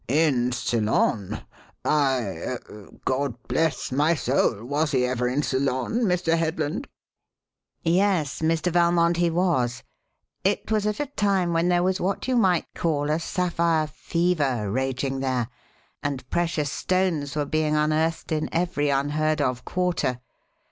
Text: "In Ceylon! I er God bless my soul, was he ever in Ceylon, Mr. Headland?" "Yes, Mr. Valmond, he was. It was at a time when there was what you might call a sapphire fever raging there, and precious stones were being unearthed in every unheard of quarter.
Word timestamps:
"In 0.07 0.51
Ceylon! 0.51 1.41
I 1.85 2.21
er 2.23 2.89
God 3.05 3.35
bless 3.47 3.91
my 3.91 4.15
soul, 4.15 4.65
was 4.65 4.89
he 4.93 5.05
ever 5.05 5.27
in 5.27 5.43
Ceylon, 5.43 6.05
Mr. 6.05 6.35
Headland?" 6.35 6.87
"Yes, 7.83 8.39
Mr. 8.41 8.71
Valmond, 8.73 9.17
he 9.17 9.29
was. 9.29 9.83
It 10.43 10.71
was 10.71 10.87
at 10.87 10.99
a 10.99 11.05
time 11.05 11.53
when 11.53 11.67
there 11.69 11.83
was 11.83 12.01
what 12.01 12.27
you 12.27 12.35
might 12.35 12.65
call 12.73 13.11
a 13.11 13.19
sapphire 13.19 13.85
fever 13.85 14.71
raging 14.71 15.19
there, 15.19 15.49
and 16.01 16.27
precious 16.31 16.71
stones 16.71 17.35
were 17.35 17.45
being 17.45 17.75
unearthed 17.75 18.31
in 18.31 18.49
every 18.51 18.89
unheard 18.89 19.39
of 19.39 19.63
quarter. 19.65 20.19